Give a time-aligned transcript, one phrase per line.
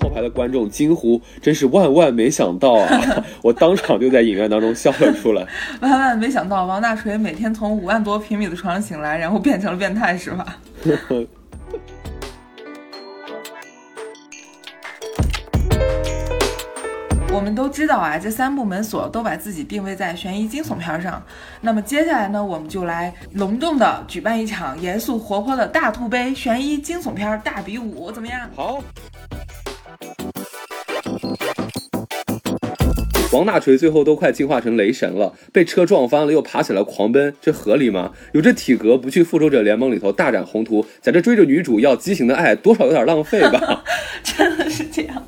[0.00, 2.88] 后排的观众惊呼：“真是万万没想到啊！”
[3.42, 5.46] 我当场就在影院当中笑了出来。
[5.80, 10.58] 万万没想到，王大锤每天从五万多平米的床上醒来，然后变成了变态，是吧？
[17.38, 21.22] 我们都知道啊，这三部门锁都把自己定位在悬疑惊悚片上。
[21.60, 28.50] 那么接下来呢，我们就来隆重的举办一场严肃活泼的大兔杯悬疑惊悚片大比武，怎么样？
[28.56, 28.82] 好。
[33.30, 38.10] 王大锤最后都快进化成雷神了，被车撞翻了又爬起来狂奔，这合理吗？
[38.32, 43.84] 有这体格不去复仇者联盟里头大展宏图，在这追着女主要畸形的爱，多少有点浪费吧？
[44.24, 45.22] 真的是这样。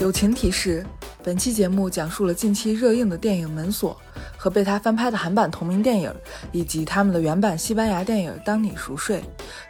[0.00, 0.82] 友情提示：
[1.22, 3.94] 本期节目讲述了近期热映的电影《门锁》
[4.34, 6.10] 和被他翻拍的韩版同名电影，
[6.52, 9.18] 以及他们的原版西班牙电影《当你熟睡》，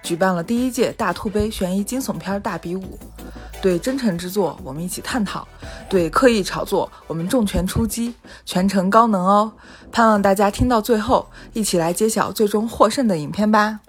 [0.04, 2.96] 举办了第一届大兔杯悬疑惊悚片大比武。
[3.60, 5.42] 对真诚之作，我们一起探讨；
[5.88, 8.14] 对刻意炒作，我们重拳出击，
[8.46, 9.52] 全程高能哦！
[9.90, 13.80] 盼望大家听到最后，一起来揭晓最终获胜的影片吧。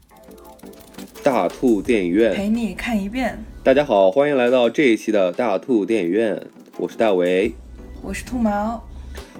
[1.21, 3.45] 大兔电影院陪你看一遍。
[3.63, 7.53] 大家好，欢迎来到这一期的大兔电影院，我是大为，
[8.01, 8.83] 我是兔毛。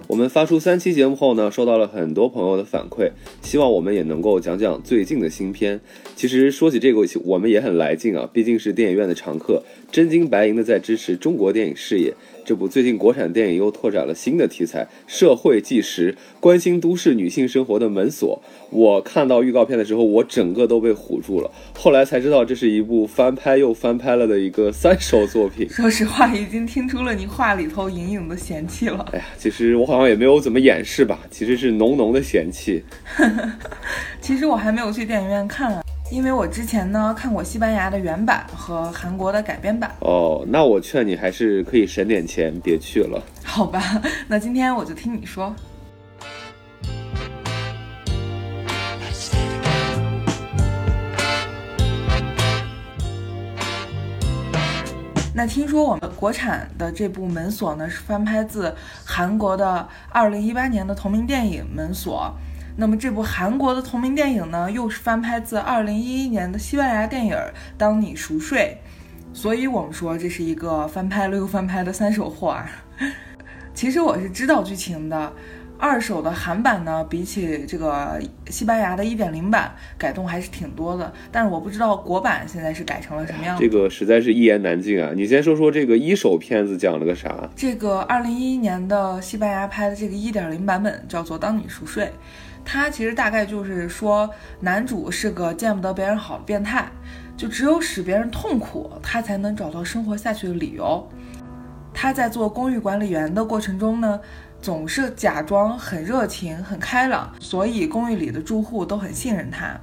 [0.06, 3.10] 我们发出三期节目后呢，收到了很多朋友的反馈，
[3.42, 5.82] 希望我们也能够讲讲最近的新片。
[6.16, 12.14] 其实说起这个，我们也很来劲啊，毕竟是电影院的常客，真金白银的在支持中国电影事业。
[12.44, 18.42] 这部最近国产电影又拓展了新的题材，社会纪实，关心都市女性生活的门锁。
[18.70, 21.52] 我看到预告片的时候，我整个都被唬住了。
[21.76, 25.70] 后来才知道，这是一部翻拍又翻拍了的一个三手作品。
[25.70, 29.06] 说实话，已经听出了你话里头隐隐的嫌弃了。
[29.12, 32.84] 哎呀，其实我好像也没有怎么掩饰吧，其实是浓浓的嫌弃。
[34.20, 35.84] 其实我还没有去电影院看啊。
[36.12, 43.24] 因为我之前呢看过西班牙的原版和韩国的改编版哦，那我劝你还是可以省点钱，别去了。
[43.46, 43.82] 好吧，
[44.28, 45.56] 那今天我就听你说。
[55.34, 62.30] 那听说我们国产的这部《门锁》呢是翻拍自韩国的二零一八年的同名电影《门锁》。
[62.78, 67.36] 那么这部韩国的同名电影呢，又是翻拍自二零一一年的西班牙电影
[67.78, 68.78] 《当你熟睡》，
[69.38, 72.70] 所以我们说这是一个翻拍了又翻拍的三手货啊。
[73.74, 75.32] 其实我是知道剧情的，
[75.78, 83.58] 二手的韩版呢，比起这个西班牙的一点零版改动还是挺多的，但是我不知道国版现在是改成了什么样。
[83.60, 85.12] 这个实在是一言难尽啊！
[85.16, 87.50] 你先说说这个一手片子讲了个啥？
[87.56, 92.06] 这个二零一一年的西班牙拍的这个一点零版本叫做《当你熟睡》。
[92.64, 94.30] 他其实大概就是说，
[94.60, 96.90] 男主是个见不得别人好的变态，
[97.36, 101.08] 就只有使别人痛苦，他才能找到生活下去的理由。
[101.94, 104.20] 他在做公寓管理员的过程中呢，
[104.62, 109.78] 总是假装很热情、很开朗，所以公寓里的住户都很信任他，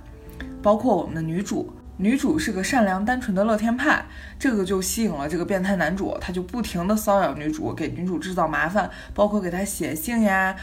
[0.62, 1.72] 包括我们的女主。
[2.00, 4.06] 女主是个善良单纯的乐天派，
[4.38, 10.54] 这个就吸引了这个变态男主，他就不停的骚扰女主，给女主制造麻烦，包括给她写信呀。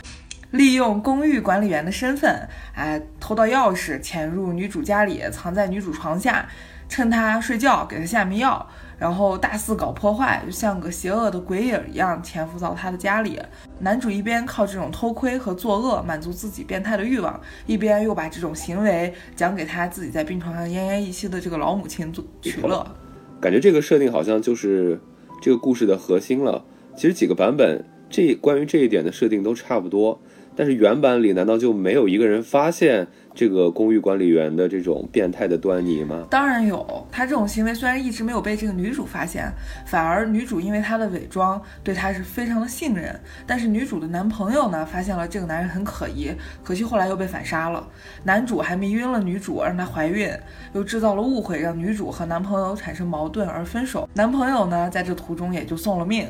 [0.52, 6.48] 利用公寓管理员的身份，哎，偷到钥匙，潜入女主家里，藏在女主床下，
[6.88, 8.66] 趁她睡觉给她下迷药，
[8.98, 13.42] 然后大肆搞破坏，就像个邪恶的鬼影一样潜伏到她的家里。
[13.80, 22.86] 男主一边靠这种偷窥和作恶满足自己变态的欲望，一边又把这种行为讲给他自己在病床上奄奄一息的这个老母亲做取乐。
[23.42, 25.02] 感觉这个设定好像就是
[25.42, 26.64] 这个故事的核心了。
[26.96, 30.22] 其实几个版本这关于这一点的设定都差不多。
[30.56, 36.26] 但是原版里难道就没有一个人发现这个公寓管理员的这种变态的端倪吗？
[36.30, 39.52] 当然有，他这种行为虽然一直没有被这个女主发现，
[39.86, 43.20] 反而女主因为他的伪装对他是非常的信任。
[43.46, 46.32] 但是女主的男朋友呢，发现了这个男人很可疑，
[46.64, 47.86] 可惜后来又被反杀了。
[48.24, 50.30] 男主还迷晕了女主，让她怀孕，
[50.74, 54.08] 又制造了误会，让女主和男朋友产生矛盾而分手。
[54.14, 56.26] 男朋友呢，在这途中也就送了命。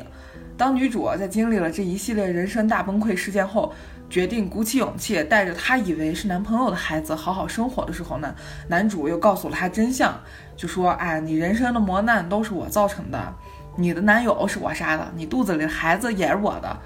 [0.58, 3.74] 当女主在经历了这一系列人生大崩溃事件后，
[4.08, 8.34] 决定鼓起勇气，带着她以为是男朋友的孩子好好生活的时候呢，
[8.68, 10.18] 男主又告诉了她真相，
[10.56, 13.34] 就说：“哎，你人生的磨难都是我造成的，
[13.76, 16.76] 你的男友是我杀的，你肚子里的孩子也是我的。”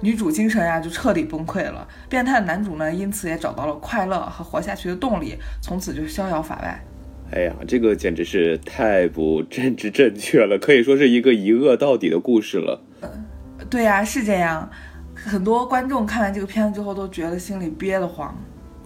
[0.00, 6.80] 女主精神呀就彻底崩溃了，变态的男主呢因此也找到了快乐和活下去的动力，从此就逍遥法外。
[7.32, 12.80] 哎呀，这个简直是太不政治正确了，可以说是一个一恶到底的故事了。
[13.68, 14.70] 对呀，是这样。
[15.24, 18.34] 很多观众看完这个片子之后都觉得心里憋得慌。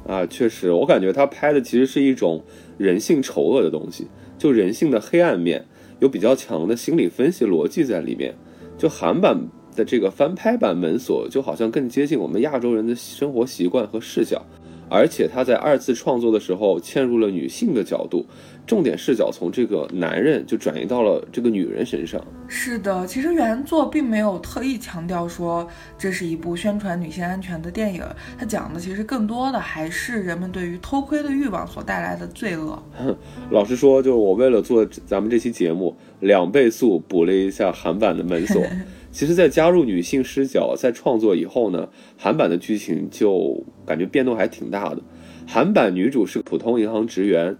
[0.06, 2.42] 啊，确实，我感觉他拍的其实是一种
[2.78, 5.64] 人性丑恶的东西，就人性的黑暗面，
[6.00, 8.34] 有比较强的心理分析逻辑在里面。
[8.76, 9.46] 就韩版
[9.76, 14.44] 的这个翻拍版《门锁》，就好像更接近我们亚洲人的生活习惯和视角。
[14.92, 18.26] 而且他在二次创作的时候嵌入了女性的角度，
[18.66, 22.22] 重点视角从这个男人就转移到了这个女人身上。
[22.46, 25.66] 是的，其实原作并没有特意强调说
[25.96, 28.04] 这是一部宣传女性安全的电影，
[28.38, 32.80] 它讲的其实更多的还是人们对于偷窥的欲望所带来的罪恶。
[33.50, 38.60] 老实说，就是我为了做咱们这期节目，两倍速补了一下韩版的《门锁》。
[39.12, 45.02] 其实，在加入女性视角在创作以后呢，韩版的剧情就感觉变动还挺大的。
[45.46, 47.54] 韩版女主是普通银行职员，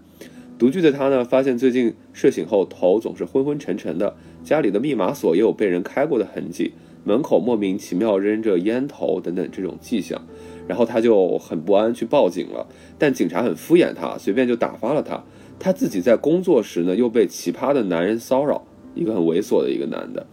[0.57, 6.73] 独居的她呢，发现最近睡醒后头总是昏昏沉沉的，家里的密码锁也有被人开过的痕迹，
[7.03, 10.19] 门口莫名其妙扔着烟头等等这种迹象，
[10.67, 12.67] 然后她就很不安去报警了，
[12.97, 15.23] 但警察很敷衍她，随便就打发了她。
[15.59, 18.65] 她自己在工作时呢，又被奇葩的男人骚扰，
[18.95, 20.25] 一个很猥琐的一个男的。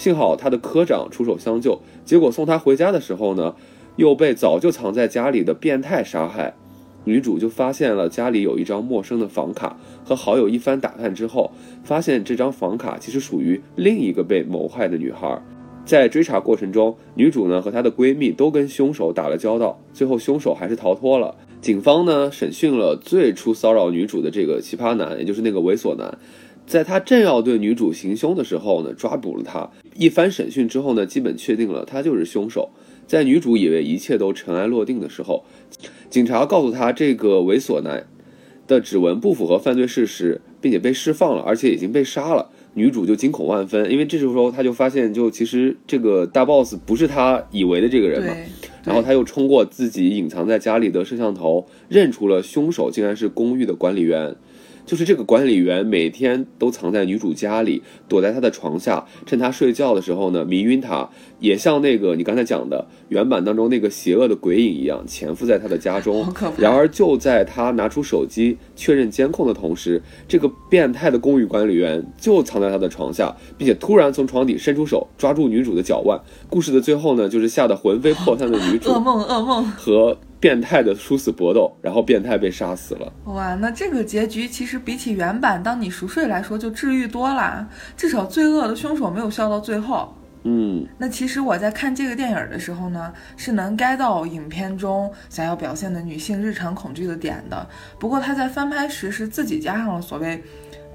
[0.00, 3.54] 幸好他的科长出手相救，结果送他回家的时候呢，
[3.96, 6.54] 又被早就藏在家里的变态杀害。
[7.04, 11.52] 女主就发现了家里有一张陌生的房卡，和好友一番打探之后，
[11.84, 15.38] 发现这张房卡其实属于另一个被谋害的女孩。
[15.84, 21.36] 在追查过程中，女主呢和她的闺蜜都跟凶手打了交道，最后凶手还是逃脱了。
[21.60, 26.16] 警方呢审讯了最初骚扰女主的这个奇葩男，也就是那个猥琐男。
[26.66, 29.68] 在他正要对女主行凶的时候呢，抓捕了他。
[29.94, 32.70] 一番审讯之后呢，基本确定了他就是凶手。
[33.06, 35.44] 在女主以为一切都尘埃落定的时候，
[36.08, 38.06] 警察告诉她这个猥琐男
[38.68, 42.50] 的指纹不符合犯罪事实，并且被释放了，而且已经被杀了。
[42.74, 48.32] 女主就惊恐万分，因为这时候她就发现，就其实这个大 boss 不是她以为的这个人嘛。
[48.84, 54.36] 然后她又通过自己隐藏在家里的摄像头，认出了凶手竟然是公寓的管理员。
[54.86, 66.26] 就是这个管理员每天都藏在女主家里，躲在她的床下，趁她睡觉的时候呢迷晕她，也像那个你刚才讲的原版当中那个邪恶的鬼影一样潜伏在她的家中。
[66.56, 76.20] 然而就在她拿出手机确认监控的同时，这个变态的公寓管理员就藏在她的床下，并且突然从床底伸出手抓住女主的脚腕。
[76.48, 80.16] 故事的最后呢，就是吓得魂飞魄散的女主， 噩梦噩梦和。
[80.40, 83.12] 变态的殊死搏斗，然后变态被杀死了。
[83.26, 90.16] 哇，那这个结局其实比起原版《当你熟睡》来说就治愈多了，至少罪恶的凶手没有笑到最后。
[90.44, 97.68] 嗯，那其实我在看这个电影的时候呢，是能 get 到影片中想要表现的女性日常恐惧的点的。
[97.98, 100.42] 不过他在翻拍时是自己加上了所谓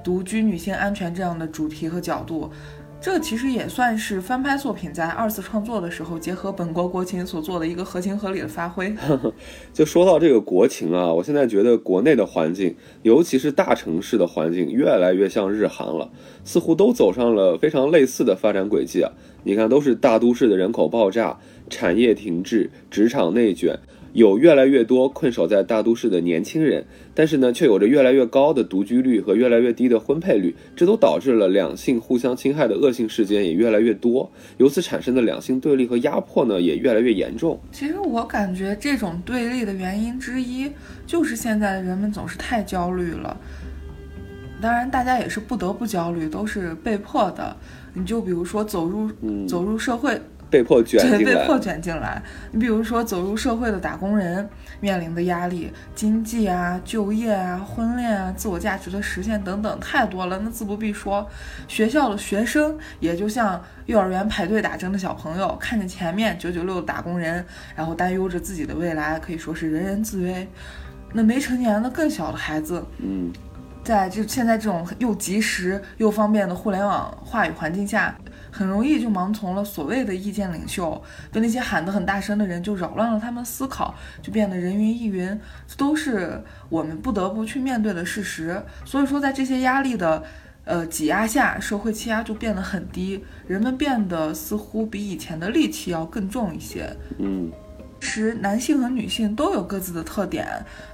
[0.03, 2.51] 独居女性安全这样的主题和角度。
[3.05, 8.91] 这其实也算是翻拍作品在二次创作的时候结合本国国情所做的一个合情合理的发挥。
[9.71, 16.09] 就说到这个国情啊，我现在觉得国内的环境，尤其是大城市的环境，越来越像日韩了，
[16.43, 19.11] 似乎都走上了非常类似的发展轨迹啊。
[19.43, 21.37] 你看，都是大都市的人口爆炸、
[21.69, 23.77] 产业停滞、职场内卷。
[24.15, 37.59] 有越来越多困守在大都市的年轻人，但是呢，却有着越来越高的独居率和越来越低的婚配率，这都导致了两性互相侵害的恶性事件也越来越多，由此产生的两性对立和压迫呢，也越来越严重。
[37.73, 40.71] 其实我感觉这种对立的原因之一，
[41.05, 43.37] 就是现在的人们总是太焦虑了。
[44.61, 47.53] 当然，大家也是不得不焦虑，都是被迫的。
[47.93, 49.11] 你就比如说走入
[49.45, 50.17] 走入社会。
[50.55, 52.21] 被迫卷进来，被迫卷进来。
[52.51, 54.47] 你比如说，走入社会的打工人
[54.79, 60.39] 面临的压力，经济啊、就业啊、婚恋啊、自我价值的实现等等，太多了。
[60.41, 61.27] 那自不必说，
[61.67, 67.45] 学校的学生也就像幼儿园排队打针的小朋友，看着前面九九六的打工人，
[67.75, 70.47] 然后担忧着自己的未来，可以说是人人自危。
[71.11, 73.31] 那没成年的更小的孩子，嗯，
[73.85, 78.13] 在这现在这种又及时又方便的互联网话语环境下。
[78.51, 85.37] 很容易就盲从了所谓的意见领袖，被那些喊得很大声的人就扰乱了他们思考，就变得人云亦云，
[85.67, 88.63] 这都是我们不得不去面对的事实。
[88.85, 90.23] 所以说，在这些压力的
[90.63, 96.89] 呃挤压下，社会气压就变得很低，人们变得似乎比以前的戾气要更重一些。
[97.19, 97.51] 嗯，
[97.99, 100.47] 其实男性和女性都有各自的特点，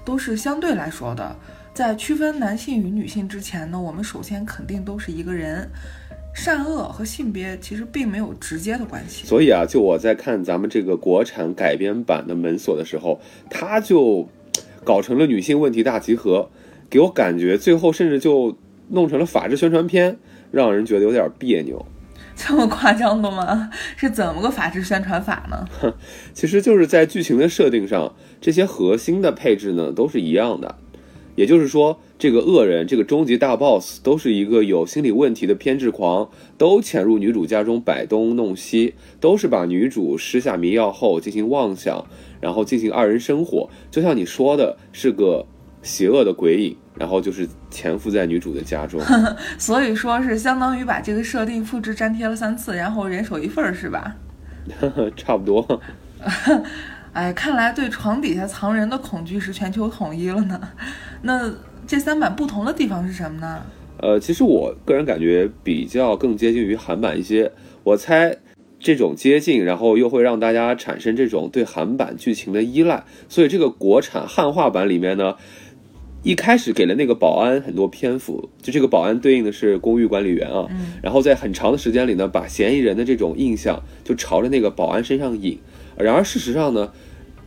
[0.03, 1.35] 都是相对来说的。
[1.73, 5.69] 在区分男性与女性之前呢，我们首先肯定都是一个人。
[6.33, 14.29] 善恶和性别其实并没有直接的关系，所以啊，就我在看咱们这个国产改编版的《门锁》的时候，他就
[14.85, 16.49] 搞成了女性问题大集合，
[16.89, 18.57] 给我感觉最后甚至就
[18.91, 20.17] 弄成了法制宣传片，
[20.51, 21.85] 让人觉得有点别扭。
[22.33, 23.69] 这么夸张的吗？
[23.97, 25.67] 是怎么个法制宣传法呢？
[26.33, 30.77] 其实就是在剧情的设定上，这些核心的配置呢都是一样的。
[31.35, 42.05] 也就是说，这个恶人，这个终极大 boss，都是一个有心理问题的偏执狂，都潜入女主家中摆东弄西，都是把女主施下迷药后进行妄想，
[42.39, 43.69] 然后进行二人生活。
[43.89, 45.45] 就像你说的，是个
[45.81, 48.99] 邪恶的鬼影，然后就是潜伏在女主的家中。
[49.57, 54.15] 所以说是相当于把这个设定复制粘贴了三次，然后人手一份儿，是吧？
[55.15, 55.81] 差不多。
[57.13, 60.59] 哎，看来对床底下藏人的恐惧是全球统一了呢。
[61.21, 61.51] 那
[61.85, 63.61] 这三版不同的地方是什么呢？
[63.97, 67.51] 呃，其实我个人感觉比较更接近于韩版一些。
[67.83, 68.37] 我猜
[68.79, 73.03] 这种接近，然后又会让大家产生这种对韩版剧情的依赖。
[73.27, 75.35] 所以这个国产汉化版里面呢，
[76.23, 80.65] 一开始给了那个保安很多篇幅，就这个保安对应的是公寓管理员啊。
[80.69, 80.93] 嗯。
[81.03, 85.59] 然后在很长的时间里呢，把嫌疑人的这种印象就朝着那个保安身上引。
[86.01, 86.91] 然而事实上呢？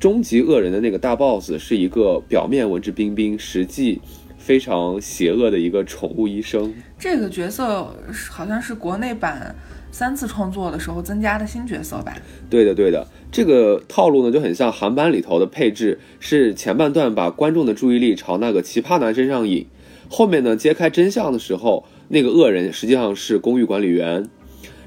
[0.01, 4.03] 终极恶人的那个大 boss 是一个表面文质彬彬，实际
[4.37, 6.75] 非常邪恶的一个宠物医生。
[6.99, 7.91] 这个角色
[8.29, 9.55] 好像是国内版
[9.91, 12.15] 三次创作的时候增加的新角色吧？
[12.51, 13.07] 对的，对的。
[13.33, 19.67] 这个套路呢就很像韩版里头的配置，是前半段把观众的注意力朝那个奇葩男身上引，
[20.11, 24.29] 后面呢揭开真相的时候，那个恶人实际上是公寓管理员。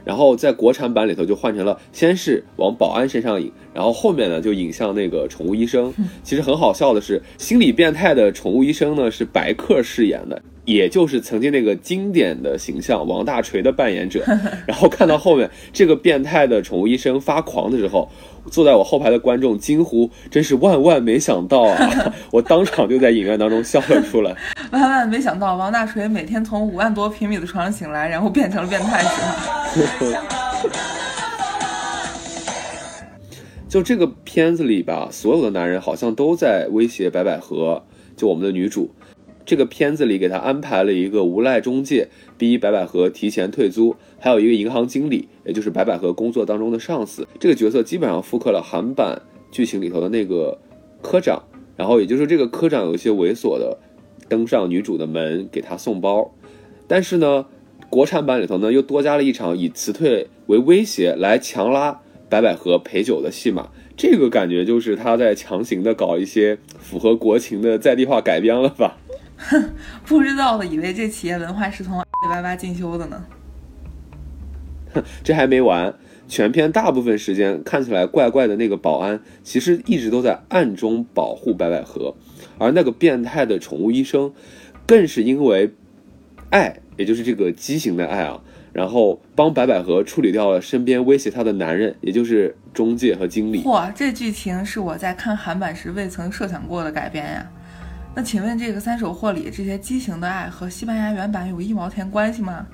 [0.08, 5.94] 然后在国产版里头就换成了，先是往保安身上引，然后后面呢就引向那个宠物医生。
[6.24, 10.42] 其实很好笑的是，心理变态的宠物医生呢是白客饰演的。
[10.68, 14.22] 也就是曾经那个经典的形象王大锤的扮演者，
[14.68, 18.10] 然后看到后面这个变态的宠物医生发狂的时候，
[18.52, 24.36] 坐在我后排的观众惊呼：“真是万万没想到啊！” 我当场就在影院当中笑了出来。
[24.72, 30.22] 万万没想到，王大锤每天从五万多平米的床上醒来，然后变成了变态是吗？
[33.70, 37.84] 就这个片子里吧，所有的男人好像都在威胁白百合，
[38.18, 38.92] 就我们的女主。
[39.48, 47.26] 这个片子里给他安排了一个无赖中介，逼白百合提前退租，还有一个银行经理，也就是白百合工作当中的上司。
[47.40, 50.60] 这个角色基本上复刻了韩版剧情里头的那个
[51.02, 51.42] 科长，
[51.78, 53.78] 然后也就是这个科长有一些猥琐的
[54.28, 56.30] 登上女主的门给她送包，
[56.86, 57.46] 但是呢，
[57.90, 63.70] 国产版里头呢又多加了一场以辞退为威胁来强拉白百合陪酒的戏码。
[63.96, 68.98] 这个感觉就是他在强行的搞一些符合国情的在地化改编了吧。
[69.38, 69.70] 哼，
[70.06, 73.24] 不知道的以为这企业文化是从阿里巴巴进修的呢。
[74.94, 75.94] 哼，这还没完，
[76.28, 82.16] 全片大部分时间看起来怪怪的那个保安，其实一直都在暗中保护白百合，
[82.58, 84.34] 而那个变态的宠物医生，
[84.86, 85.72] 更是因为
[86.50, 88.42] 爱，也就是这个畸形的爱啊，
[88.72, 93.64] 然后帮白百合处理掉了身边威胁她的男人，也就是中介和经理。
[93.66, 97.52] 哇，这剧情是我在看韩版时未曾设想过的改编呀。
[98.18, 102.66] 那请问这个三手货里这些畸形的爱和西班牙原版有一毛钱关系吗？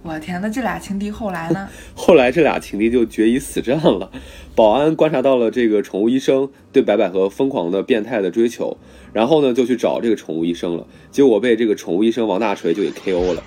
[0.00, 1.68] 我天，那这俩情敌后来呢？
[1.92, 4.12] 后来这俩情敌就决一死战了。
[4.54, 8.76] 保安观察到了这个宠物医生对白百合疯狂的变态的追求，
[9.12, 13.42] 然后呢就去找这个宠物医生了，结果被这个宠物医生王大锤就给 KO 了。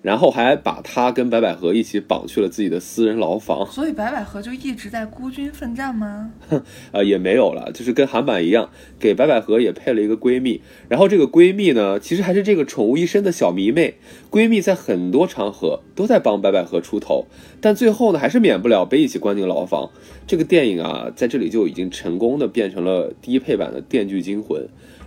[0.00, 6.30] 然后还把他跟白百合一起绑去了自己的私人牢房，所以白百合就一直在孤军奋战吗？
[6.92, 10.62] 呃，也没有了，就是跟韩版一样，给白百合也配了一个闺蜜。
[10.88, 13.94] 然后这个闺蜜呢，其实还是这个宠物医生的小迷妹。
[14.30, 17.26] 闺蜜在很多场合都在帮白百合出头，
[17.60, 19.90] 但最后呢，还是免不了被一起关进牢房。
[20.28, 24.62] 这个电影啊，在这里就已经成功的变成了低配版的《电锯惊魂》。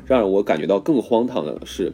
[0.06, 1.94] 让我感觉到更荒唐的是，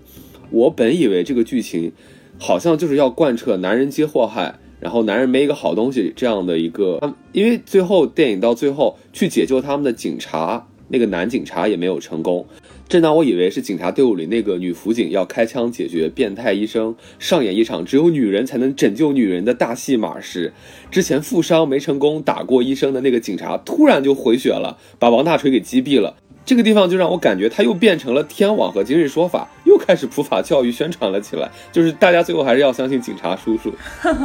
[0.50, 1.92] 我本以为这个剧情。
[2.40, 12.46] 好像就是要贯彻男人皆祸害，然后男人没一个好东西这样的一个，因为最后电影到最后去解救他们的警察，那个男警察也没有成功。
[12.88, 20.54] 正当我以为是警察队伍里那个女辅警要开枪解决变态医生，上演一场只有女人才能拯救女人的大戏码时，
[20.90, 26.16] 之前负伤没成功打过医生的那个警察突然就回血了，把王大锤给击毙了。
[26.48, 31.50] 这个地方就让我感觉他又变成了天网和今日说法，又开始普法教育宣传了起来。
[31.74, 33.76] 就是大家最后还是要相信警察叔叔。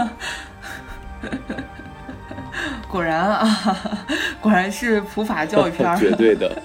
[2.88, 3.76] 果然啊，
[4.40, 6.62] 果然是普法教育片， 绝对的。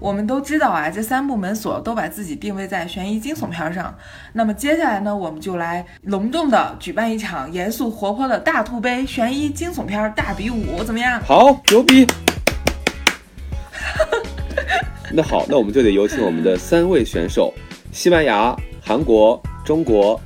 [0.00, 3.94] 我们都知道啊，这三部门锁都把自己定位在悬疑惊悚片上。
[4.32, 11.20] 那么接下来呢，我们就来隆重的举办一场严肃活泼的大兔杯悬疑惊悚片大比武，怎么样？
[11.20, 12.06] 好，牛逼！
[15.12, 17.52] 那好，那我们就得有请我们的三位选手：
[17.92, 18.56] 西班牙。
[18.82, 20.20] 韩国、中国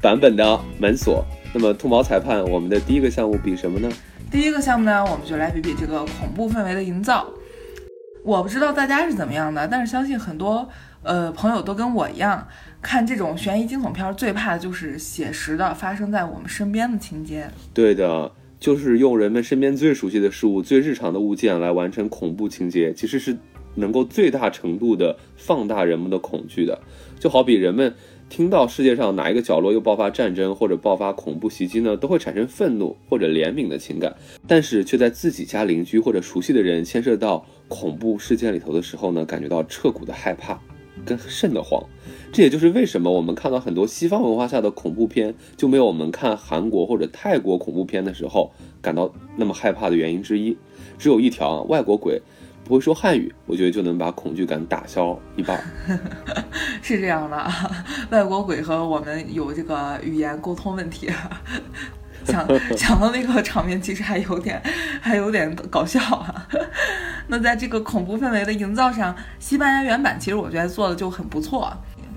[0.00, 1.22] 版本的门锁。
[1.52, 3.88] 那么兔毛裁判，我们的第一个项目比什么呢？
[4.30, 7.26] 第一个项目呢，我们就来比比这个恐怖氛围的营造。
[8.26, 10.68] 我不知道大家是怎么样的，但是相信很多
[11.04, 12.44] 呃朋友都跟我一样，
[12.82, 17.48] 看这种悬疑惊悚片最怕的就是写实的发生在我们身边的情节。
[17.72, 23.36] 对的，就是用人们身边最熟悉的事物、最日常的物件来完成恐怖情节，其实是
[23.76, 26.80] 能够最大程度的放大人们的恐惧的。
[27.20, 27.94] 就好比人们。
[28.28, 34.14] 听到世界上哪一个角落又爆发战争或者爆发恐怖袭击呢，都会产生愤怒或者怜悯的情感，
[34.46, 40.60] 但是却在自己家邻居或者熟悉的人牵涉到恐怖事件里头的时候呢，感觉到彻骨的害怕
[41.04, 41.82] 跟瘆得慌。
[42.32, 48.52] 这也就是为什么我们看到很多西方文化下的恐怖片就没有我们看韩国或者泰国恐怖片的时候
[48.82, 50.56] 感到那么害怕的原因之一。
[50.98, 52.20] 只有一条啊，外国鬼。
[52.66, 55.62] 不会说汉语，我觉得就能把恐惧感打消一半。
[56.82, 57.52] 是这样的，
[58.10, 61.08] 外国鬼和我们有这个语言沟通问题。
[62.26, 62.44] 想
[62.76, 64.60] 想到那个场面，其实还有点，
[65.00, 66.48] 还有点搞笑啊。
[67.28, 71.72] 那在这个恐怖氛围的营造上，西班牙原版其实我觉得做的就很不错。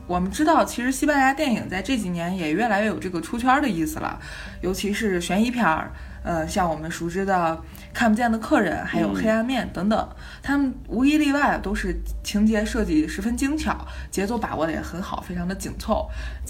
[0.08, 4.20] 我们知道，其实西班牙电影在这几年也越来越有这个出圈的意思了，
[4.62, 5.92] 尤其是悬疑片儿。
[6.30, 7.34] 呃，像我们熟知的
[7.92, 10.10] 《看不见的客人》，还有《黑暗面》等等，
[10.44, 13.76] 他们无一例外都是情节设计十分精巧，
[14.12, 16.08] 节奏把握的也很好，非常的紧凑。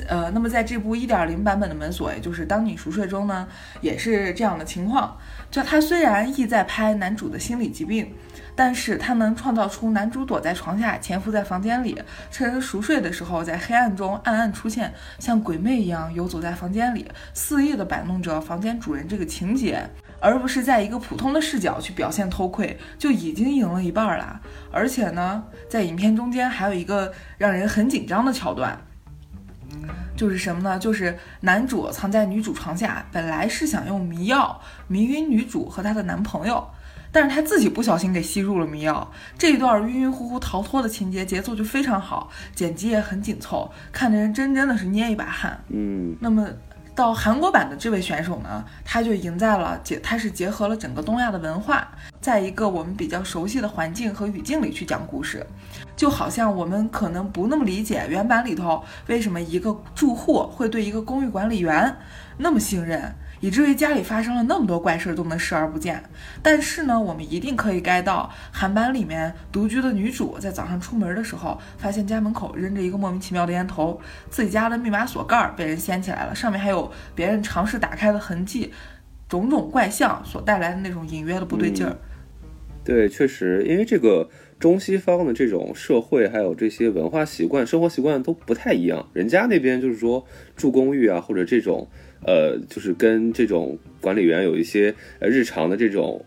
[0.09, 3.47] 呃，那么在这部1.0版本的《门锁》，也就是《当你熟睡》中呢，
[3.79, 5.17] 也是这样的情况。
[5.49, 8.13] 就他虽然意在拍男主的心理疾病。
[8.59, 11.97] 但是他能创造出男主躲在床下，潜伏在房间里，
[12.29, 19.89] 趁人熟睡的时候，在黑暗中暗暗出现，像鬼魅一样游走在房间里，肆意的摆弄着房间主人这个情节，
[20.19, 24.41] 而不是在一个普通的视角去表现偷窥，就已经赢了一半了。
[24.73, 28.77] 而且呢，在影片中间还有一个让人很紧张的桥段，
[30.17, 30.77] 就是什么呢？
[30.77, 36.69] 就是男主藏在女主床下，本来是想用迷药迷晕女主和她的男朋友。
[37.11, 45.59] 但是他自己不小心给吸入了迷药，这一段晕晕乎乎逃脱的情节节奏就非常好，剪辑也很紧凑，看的人真真的是捏一把汗。
[45.69, 46.47] 嗯，那么
[46.93, 51.87] 到韩国版的这位选手呢，他就赢在了结，他是结合了整个东亚的文化，
[52.21, 55.45] 在一个我们比较熟悉的环境和语境里去讲故事，
[55.95, 61.95] 就好像我们可能不那么理解原版里头为什么一个住户会对一个公寓管理员
[62.37, 63.11] 那么信任。
[63.41, 66.03] 以至于家里发生了那么多怪事都能视而不见，
[66.43, 73.99] 但是呢，我们一定可以 get 到韩版里面独居的女主在早上出门的时候，发现家门口扔着一个莫名其妙的烟头，
[74.29, 78.73] 自己家的密码锁盖被人掀起来了，上面还有别人尝试打开的痕迹，
[79.29, 81.95] 种种怪象所带来的那种隐约的不对劲儿。
[82.83, 90.25] 对，确实，因为这个中西方的这种社会还有这些文化习惯、生活习惯都不太一样，人家那边就是说
[90.55, 91.87] 住公寓啊，或者这种。
[92.25, 96.23] 呃，就是跟这种管理员有一些呃日常的这种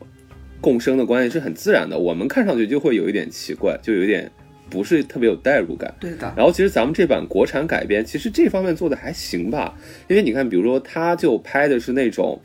[0.60, 4.30] 共生的关系是很自然的，我们看上去就会有一点奇怪，就有点
[4.70, 5.94] 不是特别有代入感。
[6.00, 6.32] 对的。
[6.36, 9.76] 然后其实咱们这版国产改编，其实这方面做的还行吧，
[10.08, 12.40] 因为你看，比如说他就拍的是那种，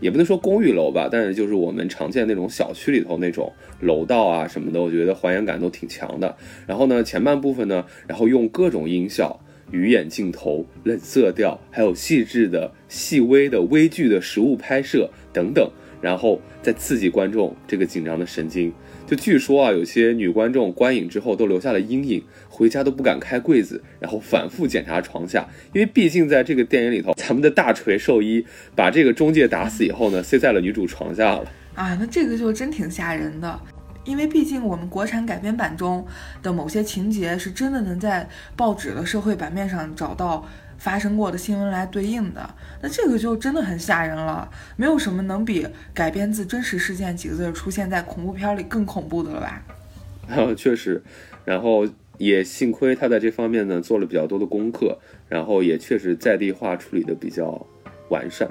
[0.00, 6.34] 也不能说公寓楼吧，但是就是我们常见那种小区里头那种楼道啊什么的，我觉得还原感都挺强的。
[6.66, 9.38] 然后呢，前半部分呢，然后用各种音效。
[9.70, 18.72] 鱼眼镜头、冷色调，还有细致的、细微的微距的实物拍摄等等，然后再刺激观众这个紧张的神经。
[19.06, 31.52] 就据说啊，有些女观众观影之后都留下了阴影，回家都不敢开柜子，然后反复检查床下，因为毕竟在这个电影里头，咱们的大锤兽医把这个中介打死以后呢，塞在了女主床下了。
[31.74, 33.60] 啊，那这个就真挺吓人的。
[34.06, 36.06] 因为毕竟我们国产改编版中
[36.42, 40.46] 的某些情节是真的能在报纸的社会版面上找到
[40.78, 44.48] 发生过的新闻来对应的，那这个就真的很吓人了。
[44.76, 49.62] 没有什么能比改编自真实事件几个字出现在恐怖片里更恐怖的了吧？
[50.30, 51.02] 啊，确实，
[51.44, 51.86] 然后
[52.18, 57.66] 也幸亏他在这方面呢做了比较多的功课，然后也确实在地化处理的比较
[58.10, 58.48] 完善。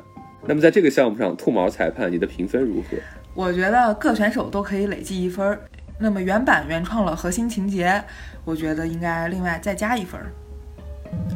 [0.47, 2.97] 那么在这个项目上，兔毛裁判，你的评分如何？
[3.35, 5.59] 我觉得各选手都可以累计一分，
[5.99, 8.01] 那么原版原创了核心情节，
[8.45, 10.19] 我觉得应该另外再加一分。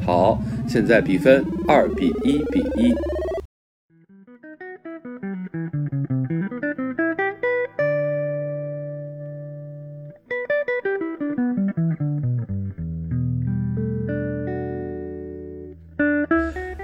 [0.06, 2.94] 好，现在比分二比一比一。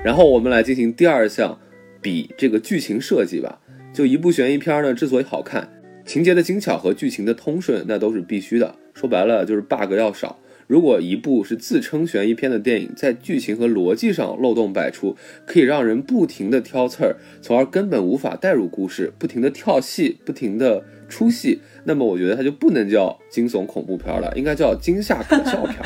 [0.03, 1.57] 然后我们来进行第二项，
[1.99, 3.59] 比这个剧情设计吧。
[3.95, 5.69] 就一部悬疑片呢，之所以好看，
[6.05, 8.75] 情节的精巧和剧情的通顺，那都是必须的。
[8.93, 10.37] 说白了就是 bug 要少。
[10.67, 25.77] 如果一部是自称悬疑片的电影，在剧情和逻辑上漏洞百出，可以让人不停的挑刺儿，从而根本无法带入故事，不停的跳戏，不停的出戏，那么我觉得它就不能叫惊悚恐怖片了，应该叫惊吓可笑片。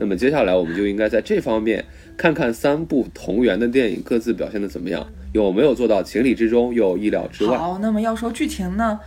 [0.00, 1.84] 那么接下来我们就应该在这方面
[2.16, 7.56] 看看三部同源的电影各自表现的怎么样，有没有做到情理之中又意料之外。
[7.58, 9.00] 好，那么要说剧情呢？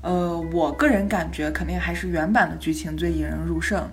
[0.00, 3.88] 呃，我个人感觉肯定还是原版的剧情最引人入胜。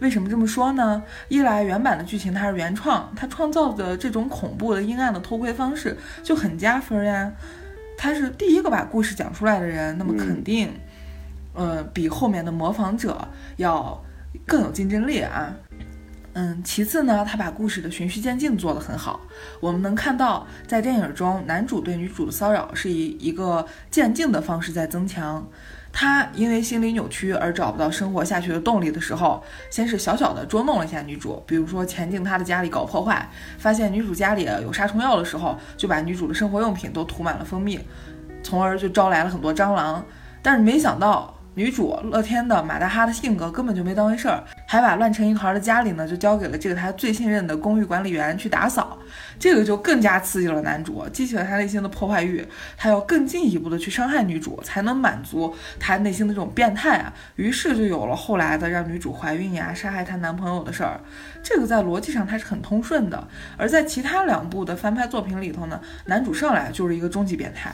[0.00, 1.02] 为什么这么说呢？
[1.28, 7.32] 一来原版的剧情它是原创，它创造的这种恐怖的阴暗的偷窥方式就很加分呀。
[7.96, 10.68] 他是第一个把故事讲出来的人，那么肯定，
[11.54, 13.26] 呃，比后面的模仿者
[13.56, 14.02] 要
[14.44, 15.56] 更有竞争力啊。
[16.36, 19.20] 嗯，其次呢，他把故事的循序渐进做得很好。
[19.60, 25.46] 我们能看到，在电影中，男主对女主的骚扰是以一个渐进的方式在增强。
[25.92, 37.78] 他因为心理扭曲而找不到生活下去的动力的时候，先是小小的捉弄了一下女主，比如说潜进她的家里搞破坏，发现女主家里有杀虫药的时候，就把女主的生活用品都涂满了蜂蜜，
[38.42, 40.04] 从而就招来了很多蟑螂。
[40.42, 41.32] 但是没想到。
[41.56, 48.98] 女主乐天的马大哈的性格根本就没当回事儿，还把乱成一团的家里呢就交给了这个他最信任的公寓管理员去打扫，
[49.38, 52.44] 这个就更加刺激了男主，激起了他内心的破坏欲，
[52.76, 57.14] 他要更进一步的去伤害女主，才能满足他内心的这种变态啊。
[57.36, 60.98] 于是就有了后来的让女主怀孕呀、杀害她男朋友的事儿，
[61.40, 63.28] 这个在逻辑上它是很通顺的。
[63.56, 67.72] 而在其他两部的翻拍作品里头呢，男主上来就是一个终极变态。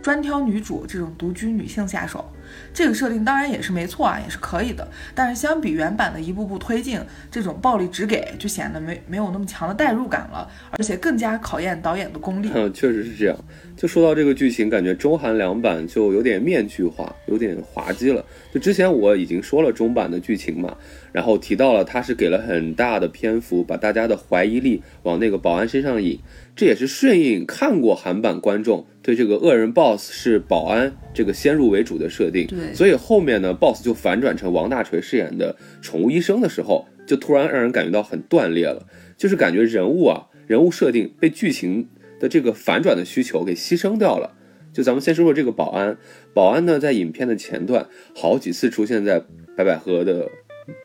[0.00, 2.32] 专挑女主这种独居女性下手，
[2.72, 4.86] 这个设定当然也是没错啊，也是可以的。
[5.14, 12.50] 但是相比原版的一步步推进，这种暴力直给就显得没没有那么强的代入感了，而且更加考验导演的功力。
[12.54, 13.36] 嗯， 确实是这样。
[13.76, 18.24] 就说到这个剧情，感觉中韩两版就有点面具化，有点滑稽了。
[18.52, 20.76] 就之前我已经说了中版的剧情嘛，
[21.18, 26.20] 然后提到了他是给了很大的篇幅，把大家的怀疑力往那个保安身上引。
[26.54, 41.88] 这也是顺应看过韩版观众对这个恶人 boss 是保安这个先入为主的设定，对，所以后面呢，boss 就反转成王大锤饰演的宠物医生的时候，就突然让人感觉到很断裂了，就是感觉人物啊，人物设定被剧情
[42.20, 44.36] 的这个反转的需求给牺牲掉了。
[44.72, 45.98] 就咱们先说说这个保安，
[46.32, 49.20] 保安呢，在影片的前段好几次出现在
[49.56, 50.28] 白百合的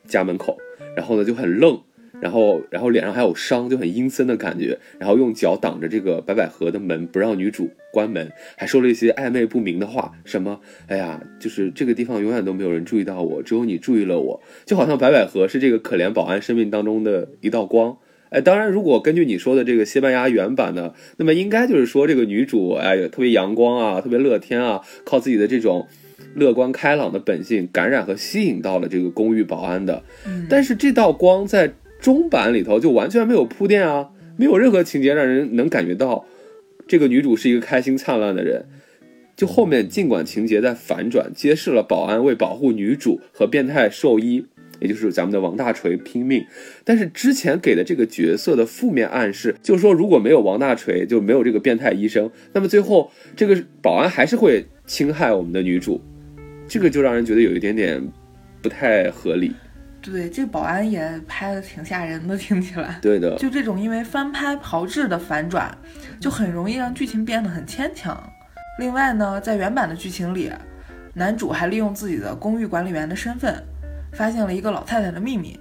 [0.07, 0.57] 家门口，
[0.95, 1.79] 然后呢就很愣。
[2.21, 4.79] 然后，然后脸上还有伤，就很阴森的感觉。
[4.97, 17.97] 然后用脚挡着这个白百合的门，不让女主关门，还说了一些暧昧不明的话，什么“哎呀，就是这个地方永远都没有人注意到我，只有你注意了我”，就好像白百合是这个可怜保安生命当中的一道光。
[18.29, 25.87] 哎，当然，如果根据你说的这个西班牙原版呢，那么应该就是说这个女主哎特别阳光啊，特别乐天啊，靠自己的这种
[26.35, 30.03] 乐观开朗的本性感染和吸引到了这个公寓保安的。
[30.49, 31.73] 但是这道光在。
[32.03, 36.25] 中版里头就完全没有铺垫啊，没有任何情节让人能感觉到
[36.85, 38.65] 这个女主是一个开心灿烂的人。
[39.37, 44.45] 就后面尽管情节在反转，揭示了保安为保护女主和变态兽医，
[44.81, 46.45] 也就是咱们的王大锤拼命，
[46.83, 56.01] 但是之前给的这个角色的负面暗示，就是说如果没有王大锤，就没有这个变态医生，那么最后这个保安还是会侵害我们的女主，
[56.73, 58.01] 这个就让人觉得有一点点
[58.59, 59.55] 不太合理。
[60.01, 62.97] 对，这保安也拍的挺吓人的， 听起来。
[62.99, 65.77] 对的，就这种因为翻拍炮制的反转，
[66.19, 68.19] 就很容易让剧情变得很牵强。
[68.79, 70.51] 另外呢，在原版的剧情里，
[71.13, 73.63] 男主还利用自己的公寓管理员的身份，
[74.13, 75.59] 发现了一个老太太的秘密，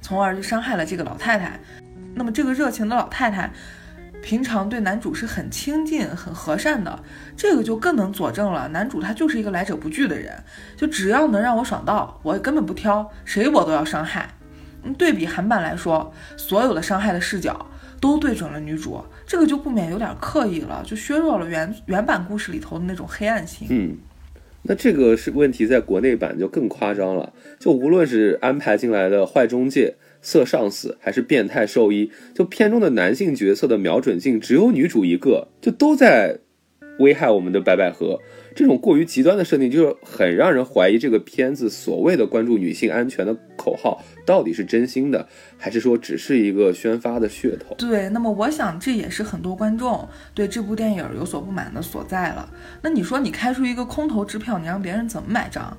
[0.00, 1.60] 从而就伤害了这个老太太。
[2.14, 3.50] 那么这个热情的老太太。
[4.26, 6.98] 平常对男主是很亲近、很和善的，
[7.36, 10.34] 这个就更能佐证了男主他就是一个来者不拒的人，
[10.76, 14.28] 就只要能让我爽到，我根本不挑，谁我都要伤害。
[14.98, 17.64] 对比韩版来说，所有的伤害的视角
[18.00, 23.68] 都对准了女主，这个就不免有点刻意了，就削弱了原原版故事里头的那种黑暗性。
[23.70, 23.96] 嗯，
[24.62, 29.94] 那这个是问题，在国内版就更夸张了，就无论是安排进来的坏中介。
[30.26, 36.40] 色上司还是变态兽医，就片中的男性角色的瞄准镜只有女主一个，就都在
[36.98, 38.20] 危害我们的白百合。
[38.52, 47.76] 这种过于极端的设定，就是很让人怀疑这个片子所谓的关注女性安全的口号到底是真心的，还是说只是一个宣发的噱头？
[47.76, 52.48] 对，那么我想这也是很多观众对这部电影有所不满的所在了。
[52.82, 55.76] 那你说你开出一个空头支票，你让别人怎么买账？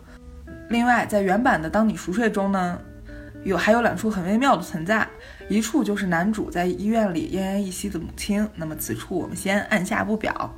[0.69, 2.79] 另外，在原版的《当你熟睡》中呢？
[3.43, 5.08] 有还有两处很微妙的存在，
[5.47, 8.45] 一处就是男主在医院里奄奄一息的母亲。
[8.56, 10.54] 那么此处我们先按下不表。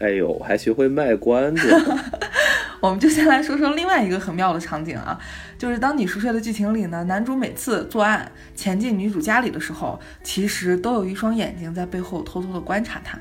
[0.00, 1.68] 哎呦，还学会卖关子。
[2.80, 5.16] 我们就先来说说另外一个很妙的场景啊，
[5.56, 13.16] 就是当你熟睡的剧情里呢，男主每次作案潜进女主家里的时候，其实都有一双眼睛在背后偷偷的观察他，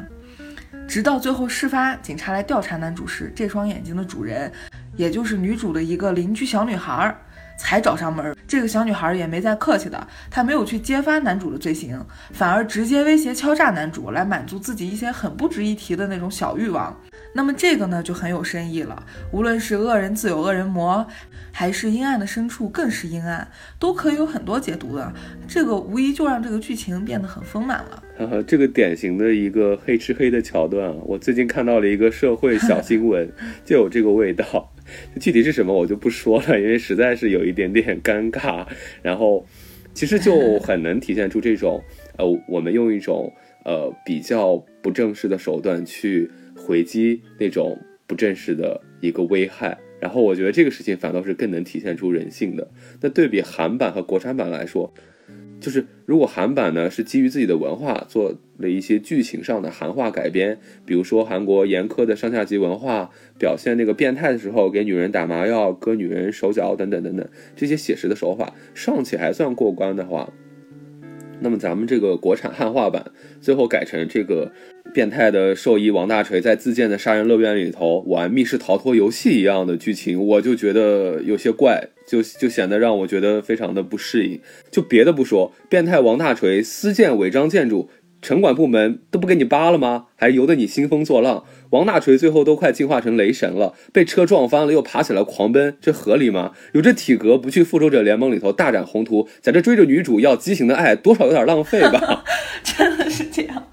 [0.87, 4.51] 直到最后事发，警察来调查男主时，这双眼睛的主人，
[4.97, 7.15] 也就是女主的一个邻居小女孩。
[7.61, 16.99] 才找上门，这个小女孩也没再客气的，她没有去揭发男主的罪行，反而直接威胁敲诈男主，来满足自己一些很不值一提的那种小欲望。
[17.33, 21.05] 那么这个呢就很有深意了，无论是恶人自有恶人磨，
[21.51, 23.47] 还是阴暗的深处更是阴暗，
[23.79, 25.13] 都可以有很多解读的。
[25.47, 28.03] 这个无疑就让这个剧情变得很丰满了。
[28.17, 33.31] 呵呵，这个典型的一个黑吃黑的桥段啊，我最近看到了一个社会小新闻，
[33.63, 34.73] 就有这个味道。
[35.19, 38.65] 具体是什么我就不说了，因为实在是有一点点尴尬。
[39.01, 39.45] 然后，
[39.93, 41.81] 其实就 很能体现出这种，
[42.17, 43.31] 呃，我们用一种
[43.65, 47.77] 呃比较不正式的手段去回击那种
[48.07, 49.77] 不正式的一个危害。
[49.99, 52.71] 然后我觉得这个事情反倒是更能体现出人性的。
[53.01, 54.93] 那对比韩版和国产版来说。
[55.61, 70.33] 就是如果韩版呢是基于自己的文化做了一些剧情上的韩化改编，比如说韩国严苛的上下级文化，表现那个变态的时候给女人打麻药、割女人手脚等等等等这些写实的手法尚且还算过关的话，
[71.39, 74.51] 那么咱们这个国产汉化版最后改成这个。
[74.93, 84.41] 变态的兽医王大锤在自建的杀人乐园里头玩密室逃脱游戏一样的剧情，我就觉得有些怪，就就显得让我觉得非常的不适应。
[84.69, 87.89] 就别的不说，变态王大锤私建违章建筑，
[88.21, 90.07] 城管部门都不给你扒了吗？
[90.17, 91.45] 还由得你兴风作浪？
[91.69, 96.51] 王大锤最后都快进化成雷神了，被车撞翻了又爬起来狂奔，这合理吗？
[96.73, 102.25] 有这体格不去复仇者联盟里头大展宏图，在这追着女主要畸形的爱，多少有点浪费吧？
[102.61, 103.65] 真的是这样。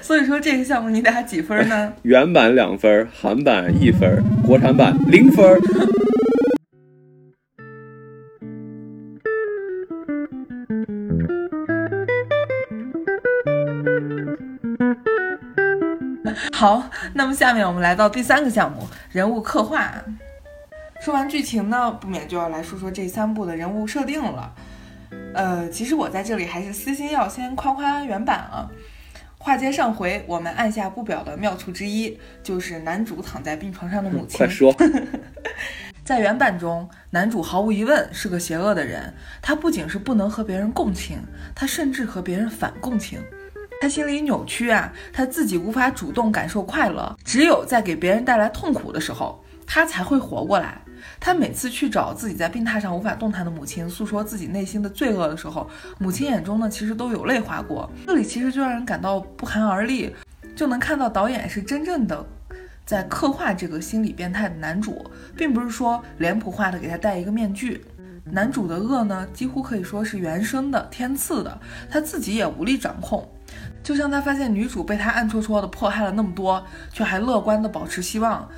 [0.00, 1.92] 所以说这个项目你打几分呢？
[2.04, 5.60] 原版两分，韩版一分，国产版零分。
[16.54, 19.92] 好，那么下面我们来到第三个项目——人物刻画。
[21.00, 24.54] 说完剧情呢，不免就要来说说这三部的人物设定了。
[25.34, 28.70] 呃，其实我在这里还是私心要先夸夸原版啊。
[29.36, 34.38] 话接上回，我们按下不表的妙处之一，就是男主躺在病床上的母亲。
[34.38, 34.72] 快说，
[36.04, 39.12] 在原版中，男主毫无疑问是个邪恶的人。
[39.42, 41.18] 他不仅是不能和别人共情，
[41.52, 43.20] 他甚至和别人反共情。
[43.80, 50.80] 他心理扭曲啊，他自己无法主动感受快乐，只有在给别人带来痛苦的时候，他才会活过来。
[51.20, 57.90] 他每次去找自己在病榻上无法动弹的母亲诉说自己内心的罪恶的时候，母亲眼中呢其实都有泪划过。
[58.06, 60.14] 这里其实就让人感到不寒而栗，
[60.56, 62.26] 就能看到导演是真正的
[62.86, 65.04] 在刻画这个心理变态的男主，
[65.36, 67.84] 并不是说脸谱化的给他戴一个面具。
[68.24, 71.60] 男主的恶呢几乎可以说是原生的、天赐的，
[71.90, 73.28] 他自己也无力掌控。
[73.84, 78.48] 就像他发现女主被他暗戳戳的迫害了那么多，却还乐观的保持希望，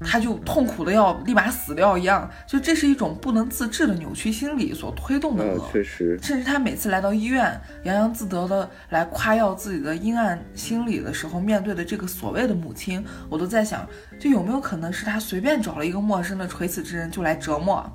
[0.00, 2.28] 他就痛苦的要立马死掉一样。
[2.44, 5.64] 就这是一种不能自制的扭曲心理所推动的恶。
[5.72, 13.86] 确实，甚至他每次来到医院，洋洋自得的来夸耀自己的阴暗心理的时候，面对的这个所谓的母亲，我都在想，
[14.18, 17.88] 就有没有可能是他随便找了一个陌生的垂死之人就来折磨。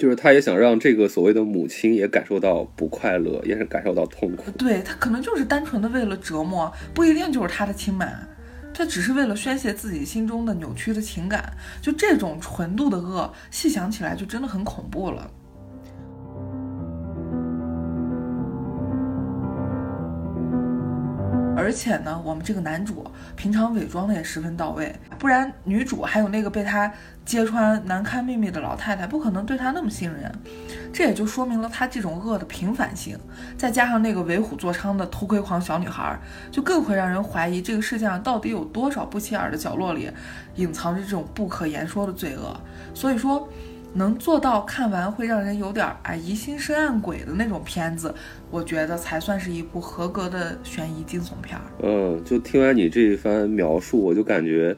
[0.00, 4.50] 就是他也想让这个所谓的母亲也感受到不快乐，也是感受到痛苦。
[4.52, 8.06] 对他可能就是单纯的为了折磨，不一定就是他的亲妈，
[8.72, 11.52] 他只是为了宣泄自己心中的扭曲的情感。
[11.82, 15.30] 就这种纯度的恶，细想起来就真的很恐怖了。
[21.60, 26.90] 而且呢，我们这个男主平常伪装的也十分到位，不然女主还有那个被他
[27.26, 30.32] 揭穿难堪秘密的老太太，不可能对他那么信任。
[30.90, 33.18] 这也就说明了他这种恶的频繁性，
[33.58, 36.18] 再加上那个为虎作伥的偷窥狂小女孩，
[36.50, 40.10] 就更会让人怀疑这个世界上到底有多少不起眼的角落里
[40.54, 42.58] 隐藏着这种不可言说的罪恶。
[42.94, 43.46] 所以说。
[43.92, 48.14] 能做到看完会让人有点哎疑心生暗鬼的那种片子，
[48.50, 51.58] 我觉得才算是一部合格的悬疑惊悚片。
[51.82, 54.76] 嗯，就听完你这一番描述，我就感觉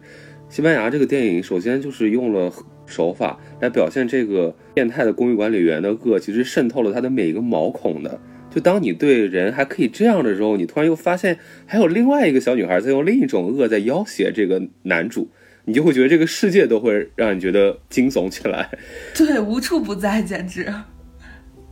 [0.48, 2.51] 西班牙这个电影首先就是用了
[2.87, 8.18] 手法来表现这个变态的公寓管理员的恶，其实渗透了他的每一个毛孔的。
[8.51, 15.29] 就当你对人还可以这样的时候，你突然又发现还有另外一个小女孩在用另一种恶在要挟这个男主。
[15.64, 18.70] 你就会觉得这个世界都会让你觉得惊悚起来，
[19.14, 20.72] 对，无处不在，简直。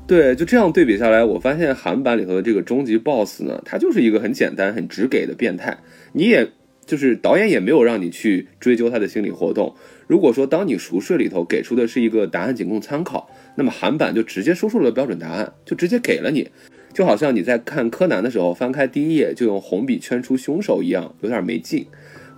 [0.06, 5.78] 对，就这样对比下来，我发现韩版里头的这个终极 BOSS 呢，他就是一个很简单、很直给的变态。
[6.12, 6.50] 你也
[6.84, 9.76] 就是导演也没有让你去追究他的心理活动。
[10.08, 16.50] 如果说当你熟睡里头给出的是一个答案仅供参考，那么韩版就直接说出了标准答案，就直接给了你，
[16.92, 21.86] 就好像你在看柯南的时候翻开第一页就用红笔圈出凶手一样，有点没劲。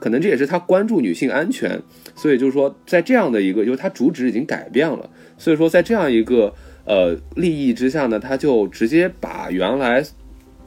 [0.02, 1.80] 可能这也是他关注女性安全，
[2.16, 6.52] 所以就是说在这样的一个，就是他主旨已经改变了，所以说在这样一个
[6.84, 10.04] 呃利益之下呢，他就直接把原来。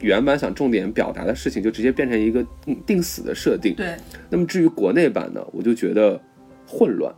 [0.00, 3.74] 原版想重点表达的事情，就直接变成一个定定死的设定。
[3.74, 3.96] 对，
[4.28, 6.20] 那么至于国内版呢，我就觉得
[6.66, 7.10] 混乱，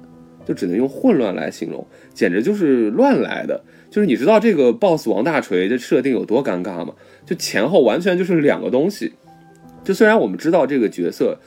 [0.46, 3.64] 就只能用混乱来形容，简直就是乱来的。
[3.90, 6.94] 就是你知道这个 BOSS 王大锤的设定有多尴尬吗？
[7.26, 9.12] 就前后完全就是两个东西。
[9.82, 11.40] 就虽然我们知道这个角色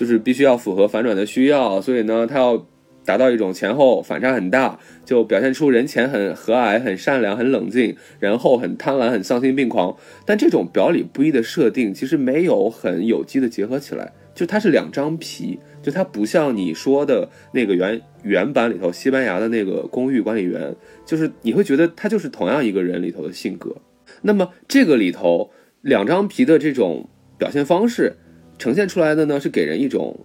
[0.00, 2.66] 就是必须要符合反转的需要，所以呢，他要。
[3.02, 9.96] 达到一种前后反差很大，就表现出人前很和蔼、很善良、很冷静，人后很贪婪、很丧心病狂。
[10.26, 23.74] 但这种表里不一的设定，其实没有很有机的结合起来，就它是两张皮，就它不像你说的那个原原版里头西班牙的那个公寓管理员，就是你会觉得他就是同样一个人里头的性格。
[24.22, 27.08] 那么这个里头两张皮的这种
[27.38, 28.18] 表现方式，
[28.60, 30.16] 呈现出来的呢，是给人一种。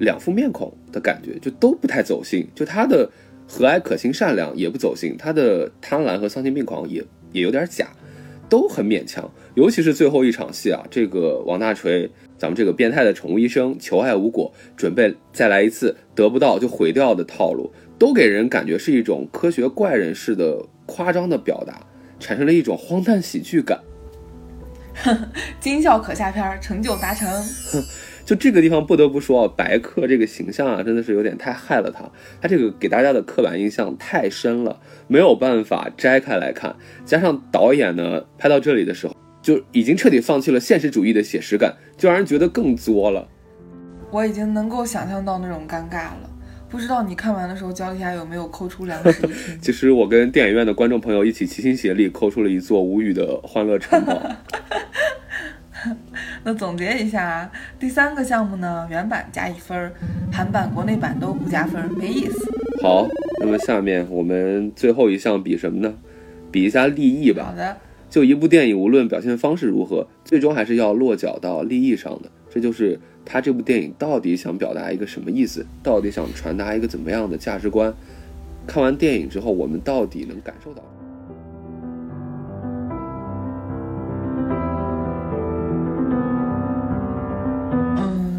[0.00, 3.08] 两副面孔的感觉就都不太走心，就他的
[3.46, 7.92] 和蔼可亲善良也不走心，他的贪婪和丧心病狂也也有点假，
[8.48, 9.30] 都很勉强。
[9.54, 21.86] 尤其是最后一场戏啊，这个王大锤，咱们这个变态的宠物医生求爱无果，准备再来一次得不到就毁掉的套路，都给人感觉是一种科学怪人式的夸张的表达，
[22.18, 23.80] 产生了一种荒诞喜剧感。
[25.60, 27.28] 惊笑可下片，成就达成。
[28.24, 32.10] 就这个地方不得不说，白客这个形象啊，真的是有点太害了他。
[32.40, 36.74] 他这个给大家的刻板印象太深了，没有办法摘开来看。
[37.04, 43.28] 加上导演呢，拍到这里的时候，就已经彻底放弃了现实主义的写实感，就让人觉得更作了。
[44.10, 46.30] 我已经能够想象到那种尴尬了，
[46.74, 49.22] 不知道你看完的时候，脚底下有没有抠出两个十
[49.62, 54.20] 其实我跟电影院的观众朋友一起齐心协力，抠出了一座无语的欢乐城堡。
[56.42, 59.92] 那总结一下，第三个项目呢，原版加一分，
[60.32, 62.50] 韩版、国内版都不加分，没意思。
[62.82, 63.06] 好，
[63.40, 65.94] 那么下面我们最后一项比什么呢？
[66.50, 67.44] 比一下立意吧。
[67.50, 67.76] 好的。
[68.10, 72.28] 就一部电影，无论表现方式如何，最终还是要落脚到立意上的。
[72.50, 77.92] 这就是他这部电影到底想表达一个什么意思，到底想传达一个怎么样的价值观。
[78.66, 80.82] 看完电影之后，我们到底能感受到？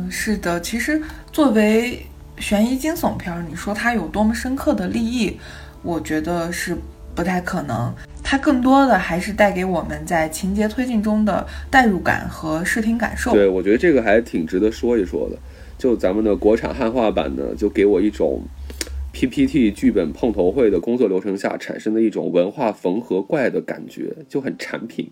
[0.09, 0.99] 是的，其实
[1.31, 2.03] 作为
[2.39, 5.37] 悬疑惊悚片，你说它有多么深刻的立意，
[5.83, 6.75] 我觉得是
[7.13, 7.93] 不太可能。
[8.27, 13.31] 它更多的还是带给我们在情节推进中的代入感和视听感受。
[13.31, 15.37] 对，我觉得这个还挺值得说一说的。
[15.77, 18.41] 就咱们的国产汉化版呢，就给我一种
[19.13, 25.11] PPT 剧本碰头会的工作流程下产生的一种文化缝合怪的感觉，就很产品。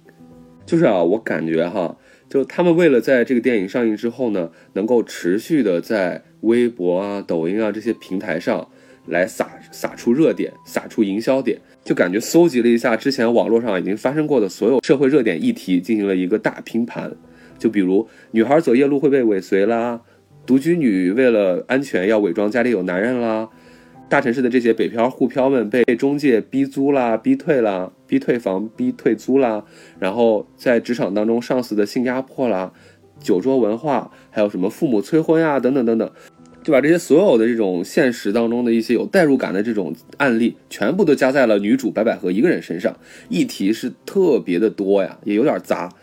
[0.66, 1.96] 就是啊，我感觉哈。
[2.28, 8.68] 就他们为了在这个电影上映之后呢，能够持续的在微博啊、抖音啊这些平台上
[9.06, 17.12] 来撒撒出热点、撒出营销点，就感觉搜集了一下之前网络上已经发生过的所有社会热点议题，进行了一个大拼盘。
[17.60, 20.02] 就比如女孩走夜路会被尾随啦，
[20.46, 23.50] 独居女为了安全要伪装家里有男人啦。
[24.10, 29.64] 大城市的这些北漂沪漂们被中介逼租啦、逼退啦、逼退房、逼退租啦，
[29.98, 32.72] 然后在职场当中上司的性压迫啦、
[33.20, 36.12] 酒桌文化，还有什么父母催婚啊等等等等，
[36.64, 42.98] 就把这些所有的这种现实当中的一些有代入感的这种案例，全部都加在了女主白百合一个人身上，
[43.30, 45.94] 议题是特别的多呀，也有点杂，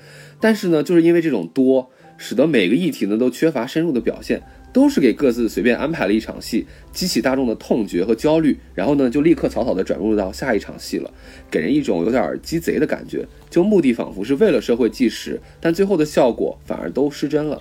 [0.41, 4.43] 但是呢，就是因为这种多，使得每个议题呢都缺乏深入的表现。
[4.73, 11.13] 都是给各自随便安排了一场戏，激起大众的痛觉和焦虑，然后呢，就立刻草草的转入到下一场戏了，
[11.51, 13.27] 给人一种有点鸡贼的感觉。
[13.51, 17.59] 就目的仿佛是为了社会纪实，但最后的效果反而都失真了。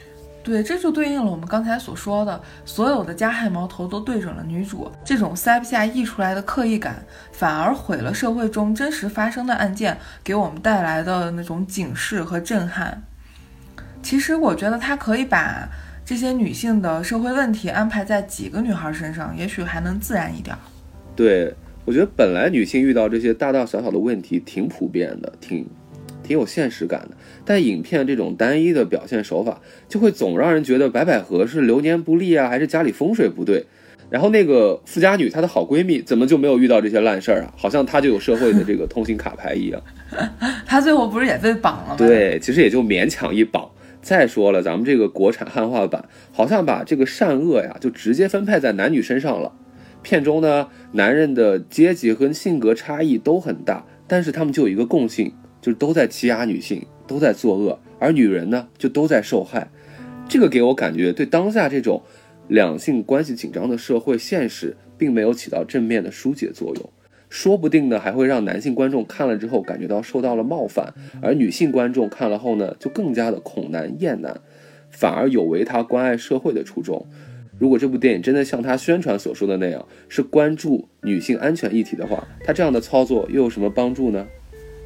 [0.50, 6.96] 对，这就对应了我们刚才所说的，所有的加害矛头都对准了女主，这种塞不下溢出来的刻意感，
[7.32, 13.02] 反而毁了社会中真实发生的案件给我们带来的那种警示和震撼。
[14.02, 15.70] 其实我觉得他可以把。
[16.06, 20.58] 这些女性的社会问题安排在几个女孩身上，也许还能自然一点。
[21.16, 21.54] 对
[21.86, 25.70] 我觉得，本来女性遇到这些大大小小的问题挺普遍的，挺
[26.30, 27.18] 挺有现实感的。
[27.44, 33.66] 但影片这种单一的表现手法，就会总让人觉得白百合是流年不利啊，还是家里风水不对？
[34.12, 37.54] 然后那个富家女她的好闺蜜怎么就没有遇到这些烂事儿啊？
[37.58, 39.82] 好像她就有社会的这个通行卡牌一样。
[40.68, 41.96] 她最后不是也被绑了吗？
[41.98, 43.68] 对，其实也就勉强一绑。
[44.04, 49.52] 再说了，咱们这个国产汉化版好像把这个善恶呀，就直接分配在男女身上了。
[50.02, 59.70] 片中呢，男人的阶级和性格差异都很大，但是他们就有一个共性，就是都在欺压女性，都在作恶，而女人呢，就都在受害。
[60.28, 62.02] 这个给我感觉，对当下这种
[62.48, 66.90] 两性关系紧张的社会现实，并没有起到正面的疏解作用。
[67.30, 74.42] 说不定呢，还会让男性观众看了之后感觉到受到了冒犯，而女性观众看了后呢，就更加的恐男厌男，
[74.90, 77.06] 反而有违他关爱社会的初衷。
[77.60, 84.26] 如果这部电影真的像他宣传所说的那样，是关注女性安全议题的话，他这样的操作又有什么帮助呢？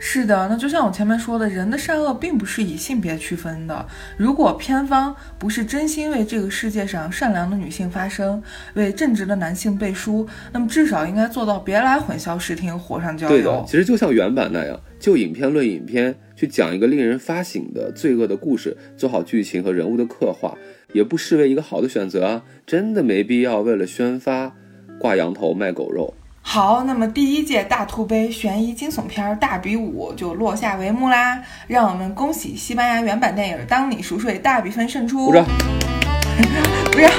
[0.05, 3.87] 是的，那就像我前面说的，人的善恶并不是以性别区分的。
[4.17, 8.43] 如果片方不是真心为这个世界上善良的女性发声，
[8.73, 13.33] 为正直的男性背书，那么至少应该做到别来混淆视听，火上浇油。
[13.33, 20.53] 对的，其实就像原版那样，就影片论影片，去讲一个令人发醒的罪恶的故事，做好剧情和人物的刻画，
[20.91, 22.43] 也不失为一个好的选择啊！
[22.67, 24.53] 真的没必要为了宣发，
[24.99, 26.13] 挂羊头卖狗肉。
[26.45, 31.41] 好，那么第一届大兔杯悬疑惊悚片大比武就落下帷幕啦！
[31.67, 35.25] 让我们恭喜西班牙原版电影《当你熟睡》大比分胜出。
[35.25, 35.45] 鼓掌！
[36.91, 37.09] 不要。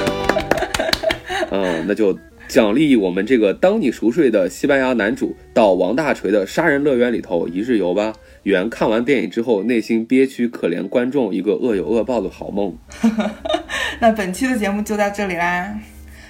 [1.51, 2.17] 嗯，那就
[2.47, 8.13] 奖励我们这个《当你熟睡》的西班牙男主到王大锤的杀人乐园里头一日游吧，
[8.45, 12.77] 圆看完电影之后内心憋屈可怜观众一个恶有恶报的好梦。
[13.99, 15.75] 那本期的节目就到这里啦。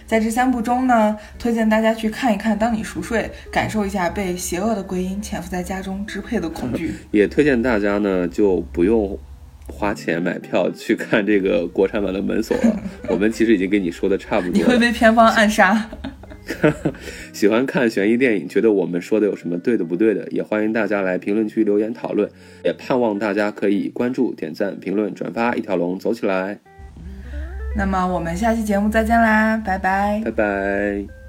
[0.06, 6.92] 在这三部中呢，推荐大家去看一看《当你熟睡》，感受一下被邪恶的鬼影潜伏在家中支配的恐惧。
[7.10, 9.18] 也推荐大家呢，就不用
[9.66, 12.82] 花钱买票去看这个国产版的《门锁》了。
[13.08, 14.58] 我们其实已经跟你说的差不多了。
[14.58, 15.88] 你会被片方暗杀。
[17.32, 22.28] 喜欢看悬疑电影，觉得我们说的有什么对的不对的，也欢迎大家来评论区留言讨论。
[22.62, 26.60] 也盼望大家可以关注、点赞、评论、转发，一条龙走起来。
[27.76, 31.23] 那么我们下期节目再见啦，拜拜，拜拜。